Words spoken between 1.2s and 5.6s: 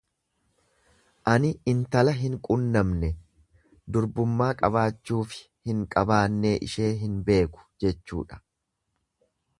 Ani intala hin quunnamne, durbummaa qabaachuufi